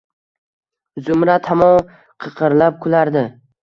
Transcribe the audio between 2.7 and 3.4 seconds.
kulardi.